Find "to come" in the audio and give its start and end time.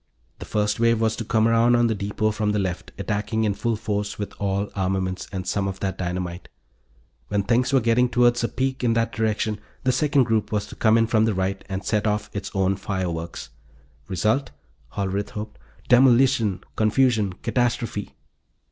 1.17-1.47, 10.65-10.97